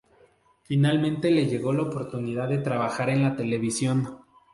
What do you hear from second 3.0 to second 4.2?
en la televisión.